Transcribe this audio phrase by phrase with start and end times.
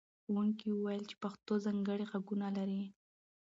[0.23, 2.83] ښوونکي وویل چې پښتو ځانګړي غږونه لري.